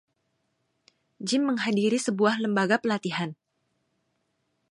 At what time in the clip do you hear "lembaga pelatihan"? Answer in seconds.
2.43-3.31